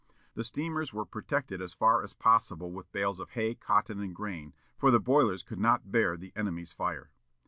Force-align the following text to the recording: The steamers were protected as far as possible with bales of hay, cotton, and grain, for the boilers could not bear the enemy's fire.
The 0.33 0.43
steamers 0.43 0.91
were 0.91 1.05
protected 1.05 1.61
as 1.61 1.75
far 1.75 2.01
as 2.01 2.13
possible 2.13 2.71
with 2.71 2.91
bales 2.91 3.19
of 3.19 3.29
hay, 3.33 3.53
cotton, 3.53 3.99
and 4.01 4.15
grain, 4.15 4.55
for 4.75 4.89
the 4.89 4.99
boilers 4.99 5.43
could 5.43 5.59
not 5.59 5.91
bear 5.91 6.17
the 6.17 6.33
enemy's 6.35 6.73
fire. 6.73 7.11